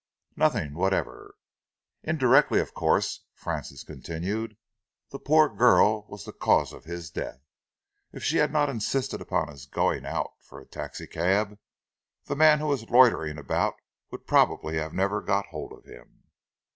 "Nothing 0.35 0.73
whatever." 0.73 1.35
"Indirectly, 2.01 2.59
of 2.59 2.73
course," 2.73 3.25
Francis 3.35 3.83
continued, 3.83 4.57
"the 5.11 5.19
poor 5.19 5.47
girl 5.47 6.07
was 6.07 6.25
the 6.25 6.33
cause 6.33 6.73
of 6.73 6.85
his 6.85 7.11
death. 7.11 7.45
If 8.11 8.23
she 8.23 8.37
had 8.37 8.51
not 8.51 8.67
insisted 8.67 9.21
upon 9.21 9.49
his 9.49 9.67
going 9.67 10.07
out 10.07 10.31
for 10.41 10.59
a 10.59 10.65
taxicab, 10.65 11.59
the 12.25 12.35
man 12.35 12.57
who 12.57 12.65
was 12.65 12.89
loitering 12.89 13.37
about 13.37 13.75
would 14.09 14.25
probably 14.25 14.77
have 14.77 14.91
never 14.91 15.21
got 15.21 15.45
hold 15.49 15.71
of 15.71 15.85
him." 15.85 16.23